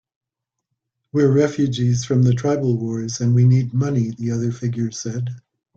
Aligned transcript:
"We're 1.11 1.31
refugees 1.31 2.05
from 2.05 2.23
the 2.23 2.33
tribal 2.33 2.75
wars, 2.75 3.21
and 3.21 3.35
we 3.35 3.43
need 3.45 3.71
money," 3.71 4.09
the 4.09 4.31
other 4.31 4.51
figure 4.51 4.89
said. 4.89 5.29